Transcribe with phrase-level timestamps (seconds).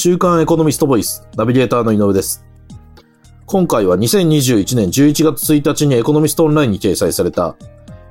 [0.00, 2.44] 週刊エコノミストボイス、ナビゲーターの井上です。
[3.46, 7.56] 今回は2021年11月1日にエコノミストオンラインに掲載された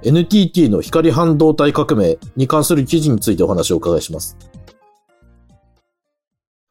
[0.03, 4.37] NTT の光半導体革命に関する記事についてお話をお伺いします。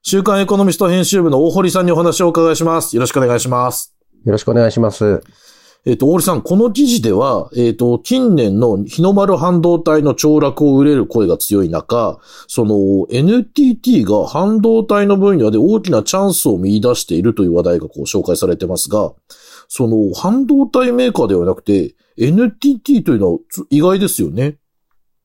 [0.02, 2.94] 週刊エコノミスト編集部の大堀さんにお話をお伺いします。
[2.94, 3.96] よろしくお願いします。
[4.22, 5.22] よろしくお願いします。
[5.86, 12.18] えっ、と、大堀さん、この記事では、えっ、と、近年の日の丸半導体の凋落を憂える声が強い中、
[12.48, 19.14] その NTT が半導体の分野で大きなチャンスを見出しているという話題がこう紹介されてますが、
[19.68, 24.56] その半導体メーカーではなくて、NTT というのはつ意外ですよね。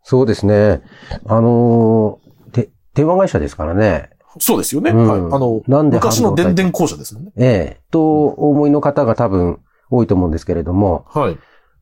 [0.03, 0.83] そうですね。
[1.25, 4.11] あのーで、電話会社ですからね。
[4.37, 4.91] そうですよね。
[4.91, 5.19] うんはい。
[5.19, 7.31] あの、昔の電電公社ですもんね。
[7.37, 9.59] ええと、お思いの方が多分
[9.91, 11.37] 多いと思うんですけれども、はい。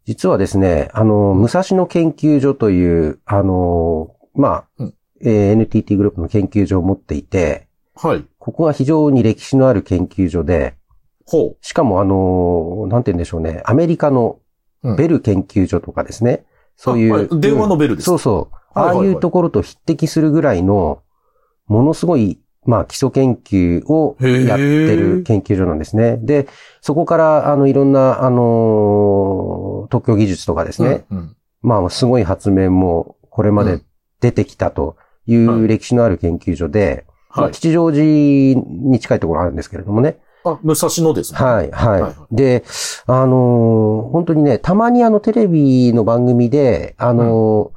[0.06, 8.26] 実はですね、あの、武蔵野研究所という、あのーまあ、うんえー NTT グループの研究所を持っていて、はい。
[8.40, 10.76] ここが非常に歴史のある研究所で、
[11.26, 14.40] ほしかもあのーなんて言うんでしょうね、アメリカの
[14.82, 17.30] うんベル研究所とかですね、そういう。
[17.32, 18.36] い電話のベルですそうそう。
[18.36, 21.02] はいはいはいああいうところと匹敵するぐらいの、
[21.66, 26.18] ものすごい、まあ基礎研究をやってる研究所なんですね。
[26.22, 26.48] で、
[26.82, 33.82] そこから、あの、いろんな、あのー特許技術とかですね、うんうんまあ、すごい発明も、これまで
[34.22, 37.54] 出てきたといはいう歴史のある研究所で、まあ、はい。
[37.54, 40.20] 吉祥寺に近いところあるんですけれどもね。
[40.44, 41.40] あ、武蔵野ですね。
[41.40, 42.02] はい、はい。
[42.02, 42.64] はいで、
[43.08, 47.72] あのー本当にね、たまにあのテレビの番組で、あの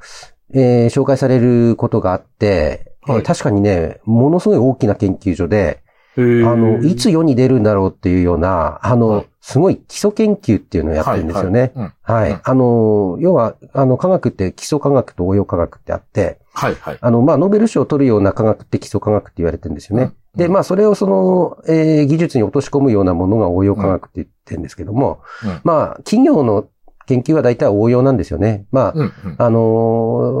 [0.53, 3.23] ーえー紹介されることがあって、えーはい。
[3.23, 5.83] 確かにね、ものすごい大きな研究所で、
[6.15, 9.27] あの、いつ世に出るんだろうっていうような、あの、はい。
[9.41, 11.73] すごい基礎研究っていうのをやってるんですよね。
[12.01, 16.97] はいあの、要は、あの、科学って基礎科学と応用科学ってあって、はい、はい。
[17.01, 20.13] あの、まあ、ノーベル賞を取るような科学って基礎科学って言われてるんですよね。
[20.35, 20.39] うん。
[20.39, 25.61] で、まあ、それをその、えー技術に落とし込むようなものが応用科学って言ってるんですけども、うん。
[25.63, 26.67] まあ、企業の
[27.07, 28.65] 研究は大体応用なんですよね。
[28.71, 29.35] まあ、うん、うん。
[29.37, 29.59] あの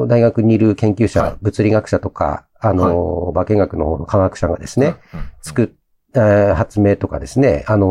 [0.05, 5.19] ー大学にいる研究者、はい物理学者とか、あのー化学学の科学者がですね、うん。
[5.19, 5.69] うん作っ、
[6.15, 7.89] えー発明とかですね、あのー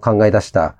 [0.00, 0.76] 考え出した、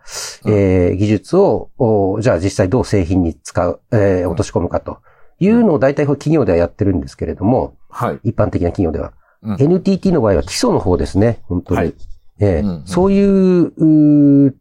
[0.46, 4.98] えー技術を、おじゃあ実際どう製品に使う、えー落とし込むかと
[5.38, 8.20] いうのを大体企業ではやってるんですけれども、はい。
[8.24, 9.12] 一般的な企業では。
[9.42, 11.80] うん NTT の場合は基礎の方ですね、本当に。
[11.80, 11.94] はい
[12.40, 14.52] えーうんうんそういう、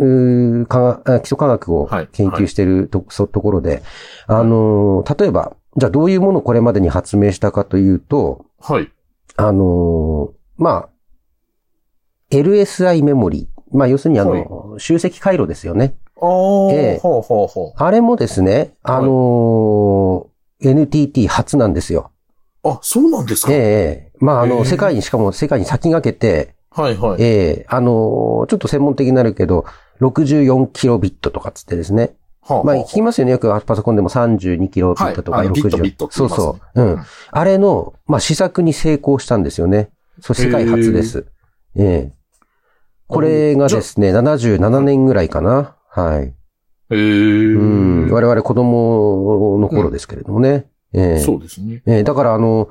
[0.00, 3.82] うーうー科基礎科学をはい研究していると,、そところで、
[4.26, 8.90] あのー例えば、じゃあどういうものをこれまでに発明したかというと、はい。
[9.36, 10.88] あのーまあ、
[12.30, 13.76] LSI メモリー。
[13.76, 15.94] まあ、要するにあの、集積回路ですよね。
[16.20, 20.30] ああ、ええほうほうほあれもですね、あのー
[20.62, 22.10] NTT 初なんですよ。
[22.64, 22.68] う。
[22.68, 23.52] あ、そうなんですか？
[23.52, 27.22] ええまあ、あの、世界に、しかも世界に先駆けて、はい、はい。
[27.22, 27.26] え
[27.60, 29.64] えあのーちょっと専門的になるけど、
[30.00, 32.16] 64キロビットとかっつってですね。
[32.42, 33.32] はまあ、聞きますよね。
[33.32, 35.82] よくパソコンでも32キロビットとかはいビット60。
[35.82, 36.82] ビットってそうそう。
[36.82, 36.92] うん。
[36.92, 39.90] うんあれの、まあ、試作に成功したんですよね。
[40.20, 41.26] そう、世界初です。
[41.76, 42.20] ええ
[43.06, 45.76] これがですね、77年ぐらいかな。
[45.88, 46.26] はい。
[46.26, 46.32] へ
[46.90, 46.96] え。
[46.96, 47.62] う
[48.06, 48.10] ん。
[48.10, 50.66] 我々子供の頃ですけれどもね。
[50.92, 51.82] ええそうですね。
[51.86, 52.68] ええだからあの、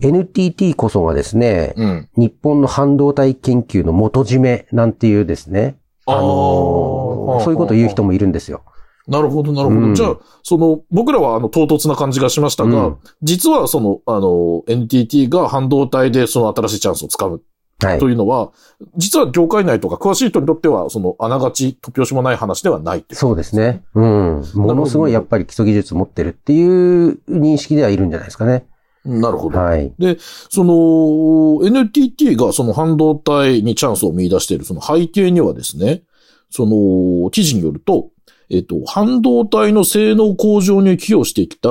[0.00, 2.08] NTT こそがですね、うん。
[2.16, 5.76] 日本の半導体研究の元締めなんていうですね、
[6.10, 8.62] あのそういうことを言う人もいるんですよ。
[9.08, 9.80] なるほど、なるほど。
[9.80, 17.42] うんじゃあ、その、僕らはあの、唐突な感じがしましたが、うん実はその、あの、NTT が半導体でその新しいチャンスをつかむ
[17.82, 18.08] はいと。
[18.08, 18.52] いうのは、
[18.96, 23.18] 実は業界内とか詳しい人にとっては、その、あながち突拍子もない話ではないっていう。
[23.18, 23.82] そうですね。
[23.94, 24.42] うん。
[24.54, 28.66] ものすごいやっぱり基礎技術持ってるっていう認識ではいるんじゃないですかね。
[29.04, 29.58] なるほど。
[29.58, 29.92] はい。
[30.18, 36.02] その、NTT がその半導体にチャンスを見出しているその背景にはですね、
[36.50, 38.10] その、記事によると、
[38.50, 41.70] えっ、と、半導体の性能向上に寄与してきた、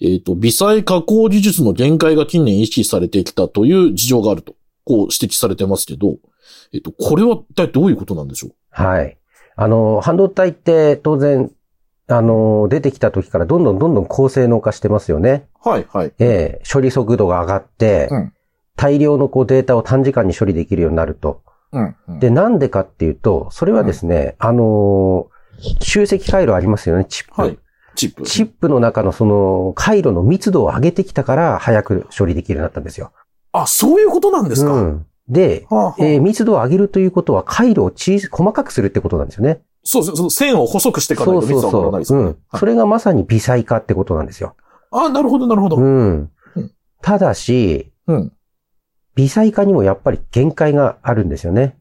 [0.00, 4.54] えっ、と、微細加工技術の限界が近年意識されてきたという事情があると、
[4.84, 6.16] こう指摘されてますけど、
[6.72, 8.52] えっ、と、これは一体どういうことなんでしょう？
[8.70, 9.18] はい。
[9.56, 11.50] あの、半導体って当然、
[12.10, 15.46] あの、出てきた時からどんどんどんどん高性能化してますよね。
[15.62, 16.12] はい、はい。
[16.18, 18.32] ええ処理速度が上がって、うん
[18.76, 21.42] 大量のこうデータを短時間に処理できるようになると。
[21.72, 21.96] うん。
[22.08, 25.40] うん、で、なんでかっていうと、それはですね、あのー
[25.82, 27.38] 集積回路ありますよね、チップ。
[27.38, 27.58] はい。
[27.94, 28.22] チップ。
[28.22, 33.12] チップの中のその回路の密度を上げてきたから早く処理できるようになったんですよ。
[33.52, 35.06] あ、そういうことなんですか、うん。
[35.28, 39.60] で、はあはあえー密度を上げるということは回路を小さ細かくするってことなんですよね。
[39.82, 40.16] そうですね。
[40.16, 42.36] その線を細くしていかないと密度は上がらないですねん。
[42.54, 44.56] それがまさに微細化ってことなんですよ。
[44.90, 45.76] あ、なるほど、なるほど。
[45.76, 46.72] うんうん。
[47.02, 48.32] ただし、うん。
[49.14, 51.78] 微細化にもやっぱり限界があるんですよね。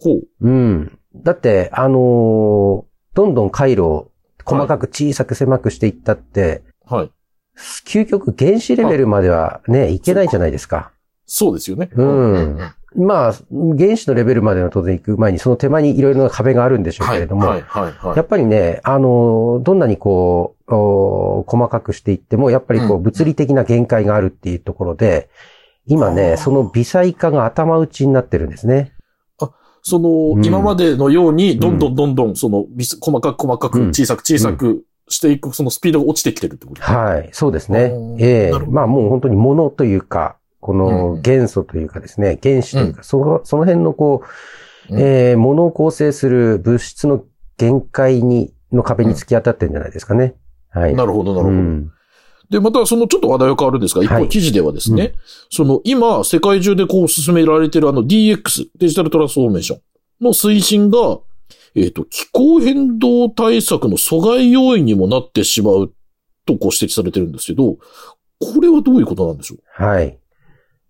[0.00, 0.22] ほう。
[0.40, 0.98] うん。
[1.14, 4.10] だって、あのーどんどん回路を
[4.44, 7.12] 細かく小さく狭くしていったって、はい。
[7.86, 10.90] 究極原子レベルまではね、いけないじゃないですか。
[11.26, 11.90] そうですよね。
[11.94, 12.58] うん
[12.96, 17.16] まあ、原子のレベルまでは当然行く前に、その手前にいろいろな壁があるんでしょうはい。
[17.16, 18.16] けれども、はい、はい、はい。
[18.16, 25.28] やっぱりね、あの、どんなにこう、お細かくしていっても、やっぱりこうう、物理的な限界があるっていうところで、
[25.86, 28.92] 今あーね、その微細化が頭打ちになってるんですね。
[29.82, 32.64] その、うん今までのように、どんどんどんどん、その、
[33.00, 36.96] 細かく細かく、うん小さく小さくしていく、そのスピードが落ちてきてるってことですね。
[36.96, 44.22] はい、そうですねええなるほどまあもう本当に物というか、こうんの元素というかですね、原子というか、その、その辺のこ
[44.88, 47.24] う、うんええ物を構成する物質の
[47.56, 50.34] 限界に、の壁に突き当たってるんじゃないですかね。
[50.70, 50.94] はい。
[50.94, 51.56] なるほど、なるほど。
[51.56, 51.90] うん
[52.50, 55.14] で、またそのちょっと話題は変わるんですが、一はい方記事ではですね、う
[55.50, 59.80] その今世界中でこう進められているあの DX、デジタルトランスフォーメーション
[60.20, 61.18] の推進が、
[61.74, 65.92] えっ、と、気候変動対策の阻害要因にもなってしまう
[66.44, 67.78] とこう指摘されてるんですけど、
[68.38, 69.82] これはどういうことなんでしょう？
[69.82, 70.18] はい。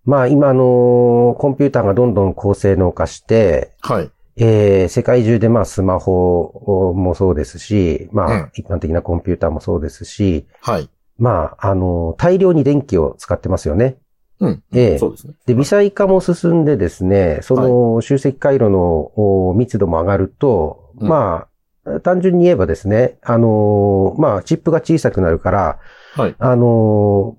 [0.05, 4.11] まあ今あの、コンピューターがどんどん高性能化して、はい。
[4.37, 10.89] えー世界中でまあスマホもそうですし、まうんあ一般的なコンピューターもそうですし、はい。
[11.19, 13.97] まああの、大量に電気を使ってますよね。
[14.41, 14.63] うん。
[14.75, 15.35] ええそうですね。
[15.47, 19.13] で、微細化も進んでですね、その集積回路の
[19.49, 21.47] お密度も上がると、うんま
[21.87, 25.79] あ、単純に言えばですね、あのーまあ、チップが小さくなるから、
[26.15, 26.35] はい。
[26.39, 27.37] あの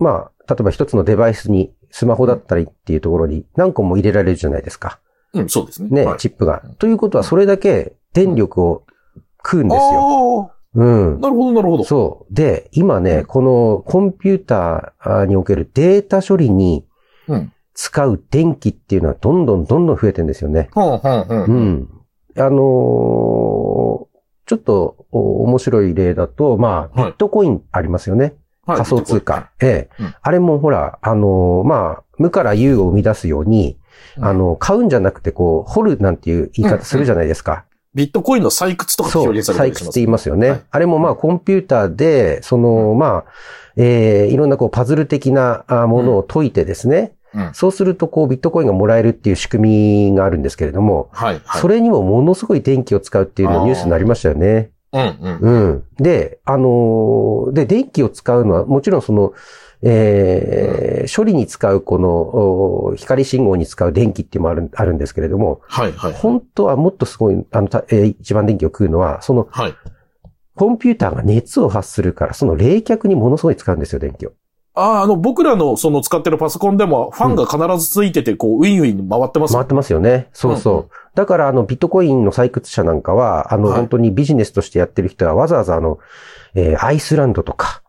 [0.00, 4.98] ーまあ、例えば一つのデバイスに、スマホだったりっていうところに何個も入れられるじゃないですか。
[5.34, 5.88] うん、そうですね。
[5.90, 6.62] ね、はい、チップが。
[6.78, 8.84] ということは、それだけ電力を
[9.44, 10.50] 食うんですよ。
[10.50, 11.18] あうんあ、。
[11.20, 11.84] なるほど、なるほど。
[11.84, 12.34] そう。
[12.34, 16.86] で、今ね、うんこのコンピューターにおけるデータ処理に
[17.28, 17.52] うん。
[17.74, 20.68] 使う電気っていうのはどんどんどんどん増えてるんですよね。
[20.74, 21.50] はんはん。
[21.50, 21.52] う。
[21.52, 21.88] ん。
[22.38, 24.12] あのー
[24.44, 28.34] ちょっとお面白い例だと、まあ、ビはいットコインありますよね。
[28.66, 29.50] はい仮想通貨。。
[29.60, 33.78] ええ、うんあれもほら、あのーまあ、無から有を生み出すように、
[34.16, 37.64] うんあの、買うんじゃなくて、こう、掘るなんていう言い方するじゃないですか。
[37.94, 39.82] ビットコインの採掘とか表現されたりします。
[39.82, 40.50] 採掘って言いますよね。
[40.50, 43.32] はいあれもまあ、コンピューターで、その、まあ、
[43.76, 47.50] えーいろんなこう、パズル的なあものを解いてですね、うん。
[47.54, 51.40] そうすると、こう、ビットコインがもらえるっていう仕組みがあるんですけれども、はい。
[51.44, 51.60] はい。
[51.60, 54.70] それにもものすごい電気を使うっていうのがニュースになりましたよね。
[54.92, 55.38] うん、うん。
[55.40, 55.84] うん。
[55.96, 59.32] で、あのーで、電気を使うのは、もちろんその、
[59.82, 66.12] えー処理に使うこの、お光信号に使う電気っていうのもある、あるんですけれども、はい、はい。
[66.12, 69.74] 本当はもっとすごい、あの、たえー一番電気を食うのは、その、はい。
[70.54, 74.32] コンピューターが熱を発するから、その冷却にものすごい使うんですよ、電気を。
[74.74, 79.54] ああ、あの、僕らのその使ってるパソコンでも、ファンが必ずついてて、こう、ウィンウィン回ってます。
[79.54, 80.28] 回ってますよね。
[80.32, 80.74] そうそう。
[80.74, 85.98] うんうんだから、あの、ビットコインの採掘者なんかは、あの、はい本当にビジネスとしてやってる人は、わざわざあの、
[86.54, 87.82] えーアイスランドとか、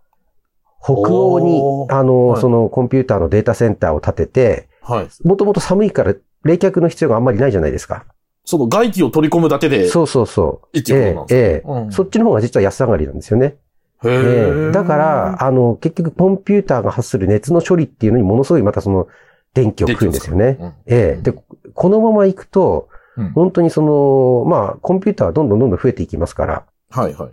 [0.83, 5.07] 北欧にあの、はいそのコンピューターのデータセンターを建てて、はい。
[5.25, 8.03] もともと寒いから冷却の必要があんまりないじゃないですか。
[8.43, 10.77] その外気を取り込むだけで、そうそうそう。
[10.77, 13.55] ええええうんそっちの方が実は安上がりなんですよね。
[14.05, 19.07] へだから、、あの、結局コンピューターが発する熱の処理っていうのにものすごいまたその
[19.53, 20.57] 電気を食うんですよね。
[20.59, 21.33] うんええで、
[21.73, 27.31] このまま行くと、うん本当にその、まあ、コンピューターはどんどんどんどん増えていきますから、はい、はい。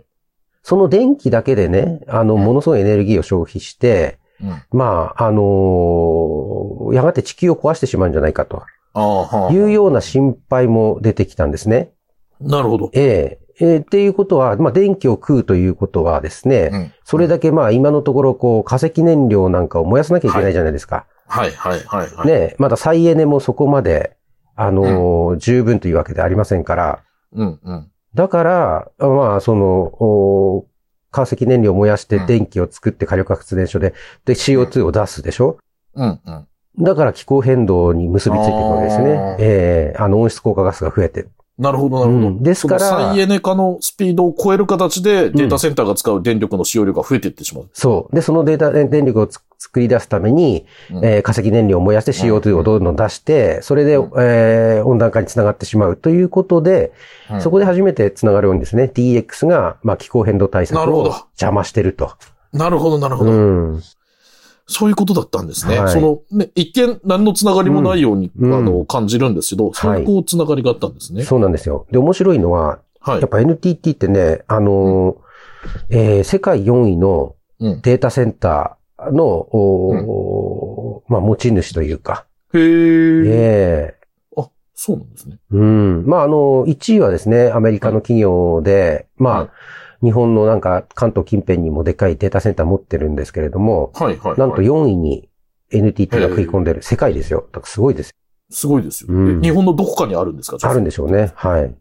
[0.61, 8.63] その電気だけでね、あの、うんものすごいエネルギーを消費して、うんまあ、あのやがて地球を壊してしまうんじゃないかと
[8.93, 9.53] ああ、はあ。
[9.53, 11.91] いうような心配も出てきたんですね。
[12.39, 12.89] なるほど。
[12.93, 21.05] ええええっていうことは、まあ、電気を食うということはですね、うんそれだけまあ、今のところ、こう、化石燃料なんかを燃やさなきゃいけないじゃないですか。
[21.27, 22.27] はい、はい、はい、はい。
[22.27, 24.15] ね、まだ再エネもそこまで、
[24.55, 26.99] あのー十分というわけでありませんから、
[27.33, 27.91] うん、うん。
[28.15, 30.65] だから、まあ、その、お
[31.11, 33.93] 化石燃料を燃やしてうん電気を作って火力発電所で、
[34.25, 35.57] で、CO2 を出すでしょ？
[35.95, 36.47] うん、うん。
[36.85, 39.35] だから気候変動に結びついていくわけですね。
[39.39, 41.27] ええあの温室効果ガスが増えて。
[41.57, 42.27] なるほど、なるほど。
[42.27, 42.79] うんですから
[43.11, 47.69] 再エネ化のスピードを超える形で、データセンターが使う電力の使用量が増えていってしまう。
[47.73, 48.15] そう。
[48.15, 56.93] で、そのデータ、電力をつ作り出すために、うんえー化石燃料を燃やして CO2 をどんどん出して、それで、うんえー温暖化につながってしまうということで、
[57.31, 62.11] うんそこで初めてつながるようにですね、DX が、まあ、気候変動対策を邪魔してると。
[62.53, 63.33] なるほど、なるほうど。
[63.33, 63.83] ん。
[64.71, 65.79] そういうことだったんですね。
[65.79, 71.23] はいその、ね、一見何のつながりもないように、うんあの、感じるんですけど、そういうこう、つながりがあったんですね。
[71.23, 71.85] そうなんですよ。
[71.91, 73.29] で、面白いのは、はいやっ。
[73.29, 75.17] ぱ NTT ってね、あのー
[75.89, 77.81] えー世界4位のうん。
[77.81, 82.61] データセンターの、おーまあ、持ち主というか、へえ。
[82.63, 83.95] ええ
[84.37, 85.37] あ、そうなんですね。
[85.51, 86.05] うん。
[86.07, 89.49] まあ、あの、1位はですね、アメリカの企業で、まあ、はい
[90.03, 94.39] 日本のなんか関東近辺にもでかいデータセンター持ってるんですけれども、はいはい、はい。
[94.39, 95.29] なんと4位に
[95.69, 96.81] NTT が食い込んでる。
[96.81, 97.47] 世界ですよ。
[97.63, 98.13] すごいですよ。
[98.53, 100.57] すごいですよ、うんえ日本のどこかにあるんですか？
[100.69, 101.31] あるんでしょうね。
[101.35, 101.61] はい。
[101.61, 101.71] へえ。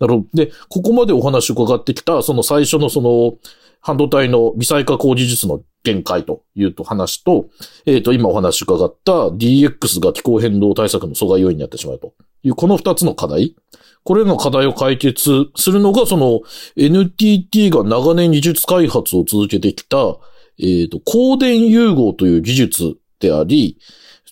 [0.00, 0.24] なるほど。
[0.32, 3.34] で、ここまでお話伺ってきた、その最初のその、
[3.82, 7.50] 半導体の微細加工技術の限界というと話と、
[7.84, 13.56] えっ、と、今お話伺った DX が気候変動対策の阻害要因になってしまうという、この二つの課題。
[14.04, 16.42] これらの課題を解決するのが、その
[16.76, 19.96] NTT が長年技術開発を続けてきた、
[20.58, 23.78] えっ、と、光電融合という技術であり、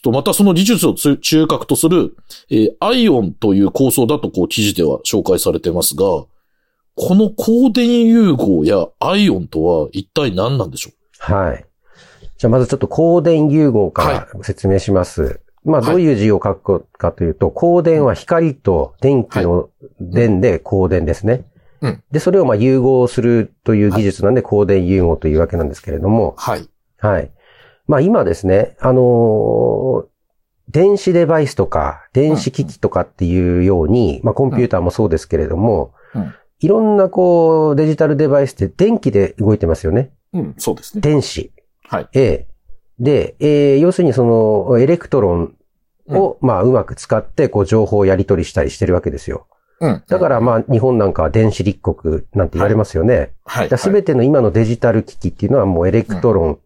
[0.02, 2.16] とまたその技術をつ中核とする、
[2.50, 6.02] えーアイオンという構想だとこう記事では紹介されてますが、
[6.94, 10.90] この光電融合やアイオンとは一体何なんでしょ
[11.20, 11.64] はい。
[12.36, 15.40] じゃあまずちょっと光電融合から説明します。
[15.64, 21.44] まあはいどういう字を書くかというと、光電は光と電気の電で光電ですね。
[21.80, 26.68] うんで、それをまあ融合するという技術なんで光電融合というわけなんですけれども、はい。
[26.98, 27.30] はい。
[27.86, 30.06] まあ今ですね、あのー
[30.70, 40.12] 電子デバイスとか、電子機器とかっていうように、まあコンピューターもそうですけれども、うんいろんなこうデジタルデバイスって電気で動いてますよね。
[40.32, 41.00] うん、そうですね。
[41.00, 41.50] 電子。
[41.88, 42.08] はい。
[42.12, 42.46] ええ。
[43.02, 45.54] で、えー要するにそのエレクトロン
[46.08, 49.46] を、まあうまく使ってこう情報をやり取りしたりしてるわけですよ。
[49.80, 50.02] うん。
[50.08, 53.32] だからまあ日本なんかは電子立国なんて言われますよね。
[53.44, 53.78] はい。
[53.78, 56.58] すべての今のデジタル機器っていうのはもうエレクトロン、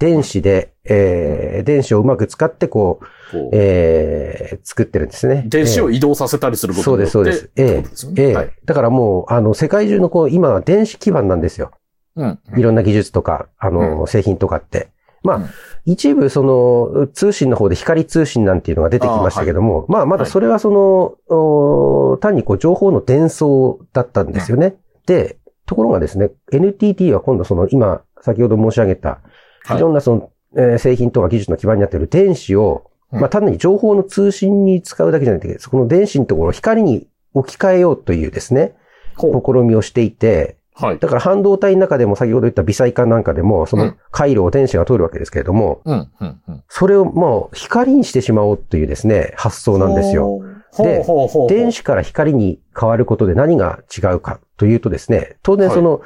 [0.00, 2.98] 電子で、えー電子をうまく使ってこ
[3.32, 5.44] う、えー作ってるんですね。
[5.46, 7.72] 電子をえ移動させたりするえことによってそうです、そうです。
[7.76, 8.50] えってことですよねえええはい。
[8.64, 11.70] だからもう、あの、世界中のこう、今は電子基盤なんですよ。
[12.16, 12.38] うん。
[12.56, 14.88] いろんな技術とか、あの、う製品とかって。
[15.24, 15.46] まあ、うん。
[15.86, 24.76] 一部その、通信の方で光通信なんていうのが出てきましたけども、まあ、まだそれはその、お単にこう、情報の伝送だったんですよね。
[25.06, 29.20] で、ところがですね、NTT は今度その、今、先ほど申し上げた、
[29.64, 29.76] はい。
[29.76, 33.20] いろんなその、えー製品とか技術の基盤になっている電子を、うん。
[33.20, 38.74] まあ単に情報の通信に使うだけじゃなくて、そこの電子のところを光に置き換えようというですね、
[39.18, 40.98] 試みをしていて、はい。
[40.98, 46.64] だから半導体の中でも先ほど言った微細化なんかでも、そうのん回路を電子が通るわけですけれども、うん、うん、うん。
[46.68, 50.40] それをもう光にしてしまおうというですね、発想なんですよ。
[50.78, 51.04] で。
[51.48, 56.02] 電子から光に変わることで何が違うかというとですね、当然その、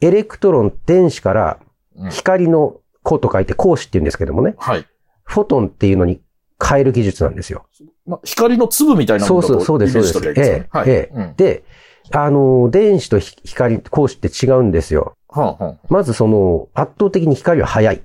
[0.00, 1.58] エレクトロン、電子から
[1.96, 4.86] うん光の光と書いて光子って言うんですけどもね、はい。
[5.24, 6.20] フォトンっていうのに
[6.64, 7.66] 変える技術なんですよ。
[8.06, 10.90] まあ、光の粒みたいなものそうそうそうですそうですはい。
[10.90, 11.64] ええうんで、
[12.12, 15.14] あの、電子とひ光、光子って違うんですよ。
[15.28, 18.02] はあ、はまずその、圧倒的に光は速い。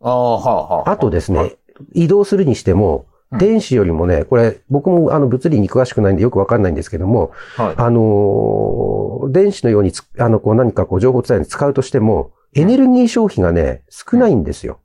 [0.00, 0.08] あ。
[0.08, 0.90] ああ、はあ、はあ。
[0.90, 1.56] あとですはいね、
[1.94, 7.74] 移動するにしても、うん電子よりもね、これ、僕もあの物理に詳しくないんでよくわかんないんですけども、はい。
[7.76, 14.80] あのー電子のようにつ、あの、こう何かこう情報伝えに使うとしても、エネルギー消費がね、少ないんですよ。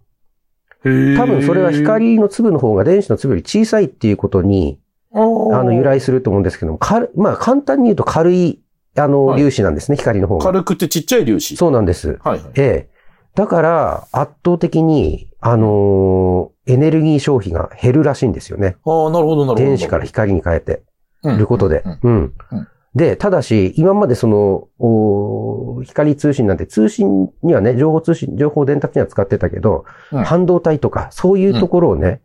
[0.84, 4.80] へえ多分それは光の粒の方が電子の粒より小さいっていうことに、
[5.14, 8.62] あの、由来すると思うんですけども、軽まあ簡単に言うと軽い、
[8.98, 10.46] あの、はい粒子なんですね、光の方が。
[10.46, 11.56] 軽くてちっちゃい粒子。
[11.56, 12.20] そうなんです。
[12.24, 12.52] はいはい。
[12.56, 12.90] ええ。
[13.36, 18.78] だから、圧倒的に、あのーエネルギー消費が減るらしいんですよね。
[18.86, 19.56] ああ、なるほど、なるほど。
[19.56, 20.82] 電子から光に変えて
[21.24, 22.34] うんることでうん。
[22.96, 32.20] で、ただし、今までその、お光通信なんて通信にはね、情報通信、情報伝達には使ってたけど、うん半導体とか、そういうところをね、うんうん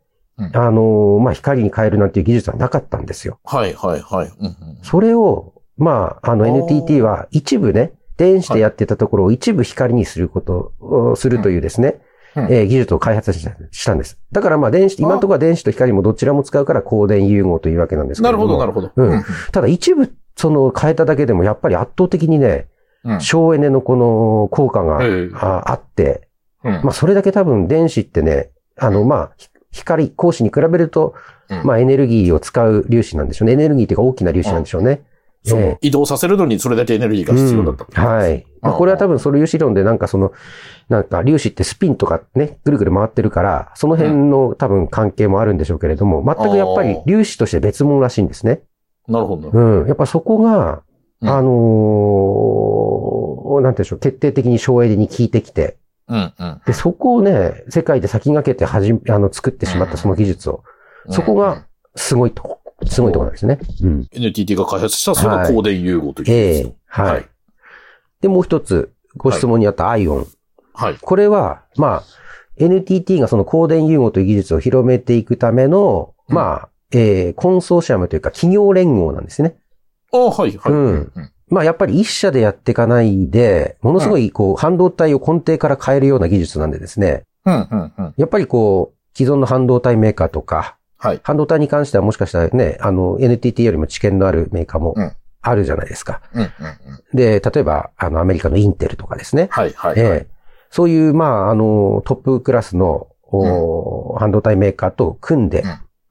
[0.55, 3.39] あのーまあ、光に変えるなんていう技術はなかったんですよ。
[3.45, 4.33] はいはいはい。
[4.39, 12.01] うんうんそれを、まあ、あの NTT は一部ね、電子でやってたところを一部光にすることをするというですね、
[12.37, 12.45] うん。
[12.53, 14.19] えー技術を開発したんです。
[14.33, 18.47] だからまあ電子、今のところは電子と光もどちらも使うから光電融合というわけなんですけれども。
[18.59, 19.13] なるほど、なるほど。
[19.15, 19.25] うん。
[19.53, 22.69] ただ一部、その変えただけでもやっぱり圧倒的にね、
[23.05, 23.21] うん。
[23.21, 25.31] 省エネのこの効果が、ええ。
[25.35, 26.29] ああって、
[26.65, 26.73] うん。
[26.85, 31.15] まあそれだけ多分電子ってね、あのまあ、ひ光、光子に比べると、
[31.51, 33.55] うんまあエネルギーを使う粒子なんでしょうね。
[33.55, 35.03] エネルギーっていうか大きな粒子なんでしょうね。
[35.45, 38.45] そうええ移動させるのにそれだけエネルギーが必要だったうんはい。
[38.61, 40.33] まあ、これは多分その粒子論でなんかその、
[40.89, 48.63] なんか粒子ってスピンとかね、ぐるぐる回ってるから、その辺の多分関係もあるんでしょうけれども、全くやっぱり粒子として別物らしいんですね。
[49.07, 49.51] なるほど。
[49.51, 49.87] うん。
[49.87, 50.83] やっぱそこが、
[51.21, 56.61] うんあのーなんていうんでしょう、決定的に省エネに効いてきて、うんうん。
[56.67, 60.63] で、そこをね、世界で先駆けてはじめ、あの、作ってしまったその技術を、
[61.11, 61.65] そこが
[61.97, 63.59] すごいと、すごいところなんですね。
[63.83, 64.09] うん。
[64.13, 67.29] NTT が開発したその光電融合というええ技術はい、はい
[68.21, 70.27] で、もう一つ、ご質問にあったアイオン。
[70.75, 70.99] はい。
[71.01, 72.03] これは、まあ、
[72.57, 79.57] NTT がその光電融合という技術を広めていくための、うんまあ、えー、コンソーシアムというか企業連合なんですね。
[80.13, 80.73] ああ、はい、はい。
[80.73, 88.15] うんうんまあやっぱり一社でやっていかないで、ものすごいこう半導体を根底から変えるような技術なんでですね、うん、うん、うん。
[88.17, 91.21] やっぱりこう、既存の半導体メーカーとか、はい。
[91.23, 96.21] 半導体に関してはもしかしたらね、あの NTT よりも知見のあるメーカーもうんあるじゃないですか。
[96.35, 97.17] うん、うん、うん。
[97.17, 99.49] で、例えばあのアメリカのインテルとかですね。
[99.51, 100.19] はい、はい、えはい。
[100.19, 100.27] え
[100.71, 105.63] そういう、まあ、あの、トップクラスの、お半導体メーカーと組んで、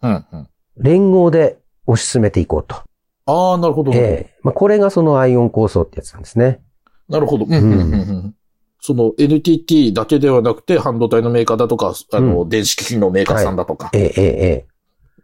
[0.04, 0.50] うん、うん。
[0.78, 2.84] 連合で推し進めていこうと。
[3.28, 3.92] ああ、なるほど。
[3.94, 6.62] ええまあ、これがそのアイオン構想ってやつなんですね。
[7.10, 7.46] なるほど。
[7.46, 8.36] うん、うん、うんうん。
[8.80, 14.66] その NTT だけではなくて、半導体のメーカーだとか、あの、電子機器のメーカーさんだとか、ええええ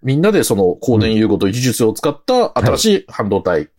[0.01, 3.69] みんなでその光電融合という技術を使った新しい半導体。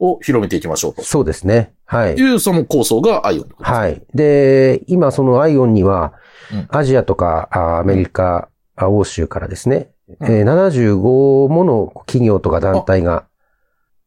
[0.00, 1.74] を広めていきましょうとそうですね。
[1.84, 2.14] はい。
[2.14, 4.00] いうその構想がアイオンはい。
[4.14, 6.12] で、今そのアイオンには
[6.52, 13.26] うん、アジアとかあアメリカ、あ欧州からですね、うんえー75もの企業とか団体が、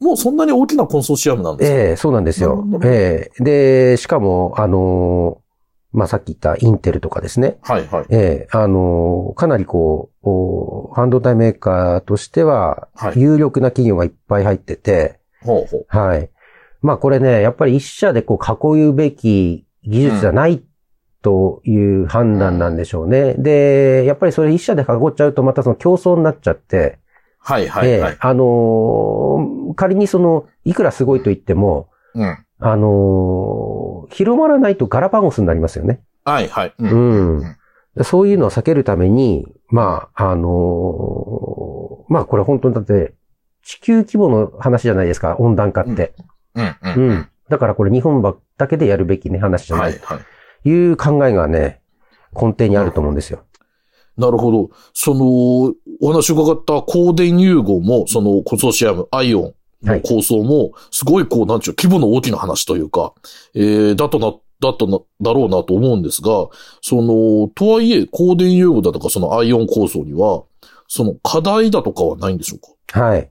[0.01, 1.77] もうそんなに大きなコンソーシアムなんですか？
[1.77, 5.41] ええそうなんですよええで、しかも、あのー
[5.93, 7.57] まあ、さっき言ったインテルとかですね。
[7.61, 8.05] はいはい。
[8.09, 15.85] ええあのーかなりこうお、半導体メーカーとしてはは、い有力な企業がいっぱい入ってて、ほうほう。
[15.87, 16.29] はい。
[16.81, 20.63] まあこれね、やっぱり一社でこう囲うべき技術じゃない
[21.21, 23.35] という判断なんでしょうね。
[23.35, 26.99] で、やっぱりそれ一社で囲っちゃうとまたその競争になっちゃって、
[27.43, 28.11] はいはいはい。
[28.11, 32.37] ええあのー仮にその、いくらすごいと言っても、うん。
[32.59, 36.01] あのー広まらないとガラパゴスになりますよね。
[36.25, 36.73] はいはい。
[36.77, 36.83] う。
[36.83, 38.03] うんうんん。
[38.03, 43.13] そういうのを避けるために、まあ、あのーまあこれ本当にだって、
[43.63, 46.13] 地球規模の話じゃないですか、温暖化って。
[46.55, 47.11] うんううん。
[47.11, 47.29] ん。
[47.49, 49.99] だからこれ日本ばだけでやるべきね、話じゃなはいい。
[50.03, 50.19] はい。
[50.63, 51.81] という考えがね、
[52.33, 53.39] 根底にあると思うんですよ。
[54.21, 54.69] なるほど。
[54.93, 63.13] その、お話伺った光電融合も、そのコンソーシアム、アイオンの構想も、すごいこう、なんちゅう、規模の大きな話というか、
[63.53, 66.47] えー、だとな、だとな、だろうなと思うんですが、
[66.81, 70.43] その、とはいえ、光電融合だとか、そのアイオン構想には、
[70.87, 72.99] その課題だとかはないんでしょうか？
[73.01, 73.17] はい。
[73.17, 73.27] やっ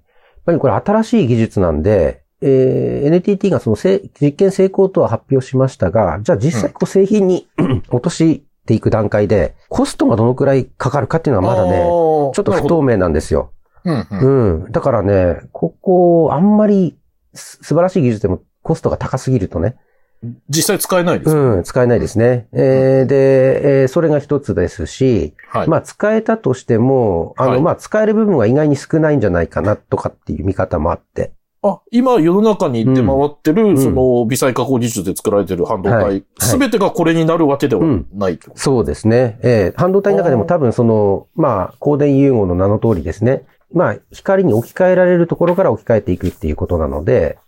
[0.47, 7.47] ぱりこれ新しい技術なんで、えー NTT がそのせ実験成功とは発表しましたが、じゃあ実際こう製品に
[7.91, 13.53] 落としていく段階で、コストがどのくらいかかるかっていうのはまだね、ね、ちょっと不透明なんですよ。
[13.85, 14.63] うんうん。
[14.65, 14.73] うん。
[14.73, 16.99] だからね、ここ、あんまり
[17.35, 19.77] す素晴らしい技術でもコストが高すぎるとね、
[20.51, 22.47] 実際使えないですか、うん、使えないですね。
[22.53, 25.69] えーで、えーそれが一つですし、はい。
[25.69, 31.33] まあ使えたとしても、あの、はいまあ使える部分が意外に少ないんじゃないかなとかっていう見方もあって。
[31.63, 37.83] あ、今世の中に出回ってる、んその、微細加工技術で作られてる半導はい体、すべ、てがこれになるわけでは
[38.15, 38.51] ないと。
[38.55, 39.39] そうですね。
[39.43, 43.45] えー半導体の中でも多分その、まあ、光電融合の名の通りですね。
[43.73, 47.39] まあ、光に置き換えられるところから置き換えていくっていうことなので、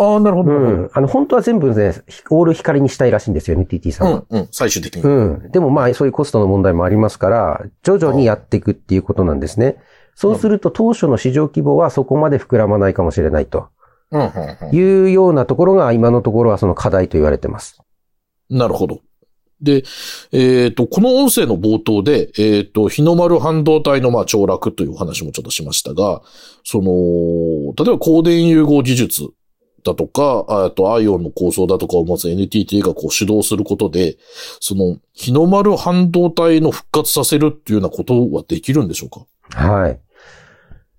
[0.00, 0.52] ああ、なるほど。
[0.52, 0.90] ううん、ん。
[0.94, 1.92] あの、本当は全部ね、
[2.30, 4.24] オール光にしたいらしいんですよ、NTT さんは。
[4.30, 5.02] うん、最終的に。
[5.02, 5.50] うん。
[5.50, 9.76] でもまあ、そういうコストの問題もありますから、徐々にやっていくっていうことなんですね。
[10.14, 13.68] そうすると当初の市場規模はそこまで膨らまないかもしれないと。
[14.72, 17.80] いうようなところが今のところはその課題と言われてます。
[18.48, 19.00] なるほど。
[19.62, 19.84] で、
[20.32, 26.22] えっ、と、この音声の冒頭で、えっ、と、日の丸半導体のまあ凋落というお話もちょっとしましたが、
[26.64, 29.28] その、例えば光電融合技術
[29.84, 34.16] だとか、あとアイオンの構想だとかを持つ NTT がこう主導することで、
[34.60, 39.26] その、日の丸半導体の復活させるっていうようなことはできるんでしょうか？
[39.50, 40.00] はい。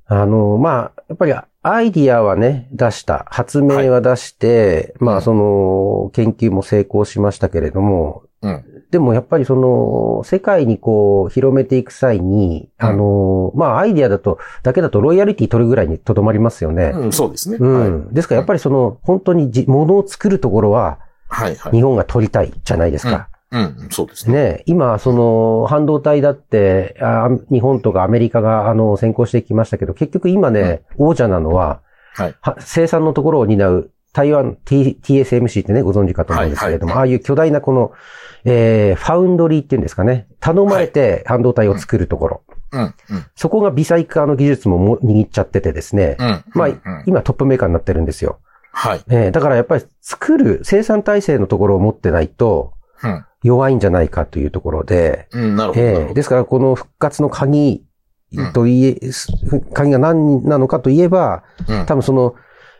[0.05, 3.25] あの、まあ、やっぱりアイディアはね、出した。
[3.29, 8.63] 発明は出して、まあ、その、研究も成功しましたけれども、うん。
[8.91, 16.91] でもやっぱりその、世界にこう、広めていく際に、うんあの、まあ、アイディアだと、だけだとロイヤリティ取るぐらいにとどまりますよね。
[16.93, 17.57] うん、そうですね。
[17.59, 18.03] うん。
[18.03, 18.13] はい。
[18.13, 21.71] ですからやっぱりその、本当にじ、物を作るところは、はい、はい。
[21.71, 23.29] 日本が取りたいじゃないですか。
[23.51, 24.33] うん、そうですね。
[24.33, 31.81] ね、今、その、半導体だって、あ日本とかアメリカが、あの、先行してきましたけど、結局今ね、王者なのは、
[32.13, 32.35] はい。
[32.41, 37.91] は生産のところを担う、台湾 T- TSMC ってね、ご存知かと思うんですけれども、はいああいう巨大なこの、
[38.43, 42.43] えー、ファウンドリーっていうんですかね、頼まれて半導体を作るところ。
[42.71, 42.93] うん、うん。
[43.35, 46.43] そこが微細化の技術もも握っちゃっててですね、うん。
[46.53, 48.39] まあうんうん今トップメーカーになってるんですよ。
[48.71, 49.01] はい。
[49.09, 53.25] えーだからやっぱり作る生産体制のところを持ってないとうん。
[53.43, 55.81] 弱いんじゃないかというところで、うん、なるほど。
[55.81, 57.83] ええですから、この復活の鍵
[58.53, 59.27] といえ、す
[59.73, 62.35] 鍵が何なのかといえば、うん多分その、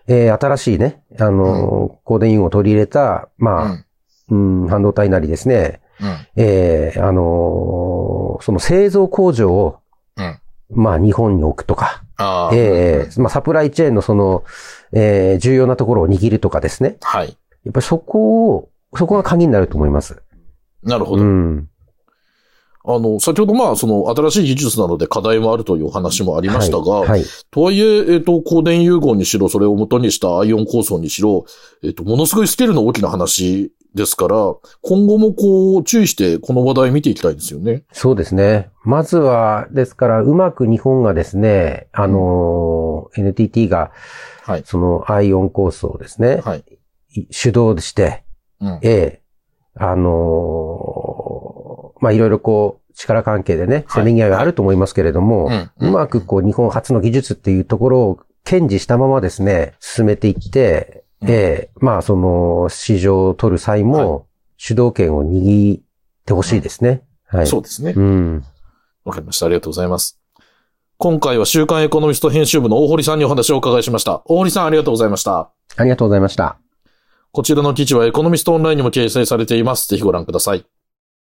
[0.08, 3.86] えー新しいね、あの、光電融合を取り入れた、まあ、
[4.30, 5.82] うん、半導体なりですね、
[6.36, 9.80] えー、あのーその製造工場を、
[10.18, 10.38] うん
[10.74, 12.02] まあ日本に置くとか。
[12.54, 14.44] ええまあサプライチェーンのその、
[14.94, 16.98] えー重要なところを握るとかですね。
[17.02, 17.38] はい。
[17.66, 20.24] やっぱりそこを、そこが鍵になると思います。
[20.84, 21.24] なるほど。
[21.24, 21.70] うん。
[22.84, 27.10] あの、先ほどまあ、その、新しい技術なので課題もあるというお話もありましたが、はい。
[27.10, 31.46] はいとはいえ、えっ、と、光電融合にしろ、それを元にしたアイオン構想にしろ、
[31.84, 34.36] えっ、と、ものすごいスケールの大きな話ですから、
[34.82, 37.84] 今後もこう、注意してこの話題見ていきたいですよね。
[37.92, 38.70] そうですね。
[38.84, 43.92] まずは、ですから、うまく日本がですね、あのー NTT が、
[44.44, 44.64] はい。
[44.66, 46.64] そのアイオン構想をですね、はい。
[47.30, 48.24] 主導して、
[48.62, 48.80] うん。
[48.82, 49.22] ええ、
[49.76, 51.01] あのー
[52.02, 55.48] まあ、いろいろこう、力関係でね、はいせめぎ合いはあると思いますけれども、
[55.80, 64.26] うんうまくこう、日本初の技術っていうところを堅持したままですね、進めていって、うんええ、まあ、その、市場を取る際も、
[64.58, 65.82] 主導権を握っ
[66.26, 67.04] てほしいですね。
[67.28, 67.48] はい。
[67.48, 67.94] そうですね。
[67.96, 68.44] うん。
[69.06, 69.46] わかりました。
[69.46, 70.20] ありがとうございます。
[70.98, 74.22] 今回は週刊エコノミスト編集部の大堀さんにお話をお伺いしました。
[74.26, 75.52] 大堀さんありがとうございました。
[75.78, 76.58] ありがとうございました。
[77.32, 79.88] こちらの記事はエコノミストオンラインにも掲載されています。
[79.88, 80.66] ぜひご覧ください。